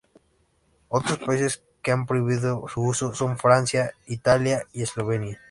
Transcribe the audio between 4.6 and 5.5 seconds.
y Eslovenia.